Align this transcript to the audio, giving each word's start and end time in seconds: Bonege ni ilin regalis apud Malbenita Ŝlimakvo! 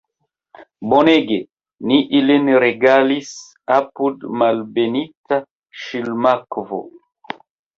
Bonege 0.91 1.37
ni 1.91 1.97
ilin 2.19 2.49
regalis 2.63 3.29
apud 3.75 4.27
Malbenita 4.43 5.41
Ŝlimakvo! 5.83 6.85